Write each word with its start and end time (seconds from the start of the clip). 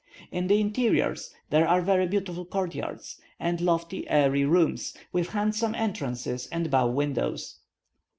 In 0.31 0.47
the 0.47 0.59
interiors, 0.59 1.31
there 1.51 1.67
are 1.67 1.79
very 1.79 2.07
beautiful 2.07 2.43
court 2.43 2.73
yards, 2.73 3.21
and 3.39 3.61
lofty, 3.61 4.09
airy 4.09 4.45
rooms, 4.45 4.97
with 5.13 5.29
handsome 5.29 5.75
entrances 5.75 6.47
and 6.51 6.71
bow 6.71 6.87
windows. 6.89 7.59